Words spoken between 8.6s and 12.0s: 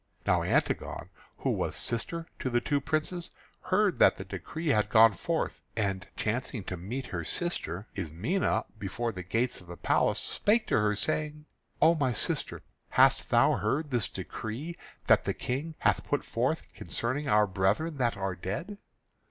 before the gates of the palace, spake to her, saying: "O